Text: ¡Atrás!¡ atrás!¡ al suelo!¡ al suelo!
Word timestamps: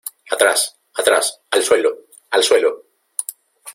¡Atrás!¡ 0.31 0.79
atrás!¡ 0.99 1.43
al 1.51 1.61
suelo!¡ 1.61 2.05
al 2.31 2.41
suelo! 2.41 2.85